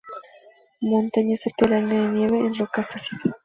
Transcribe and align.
Montañas, 0.81 1.41
cerca 1.41 1.67
de 1.67 1.79
la 1.79 1.79
línea 1.79 2.01
de 2.01 2.07
nieve, 2.11 2.39
en 2.39 2.55
rocas 2.55 2.95
ácidas. 2.95 3.35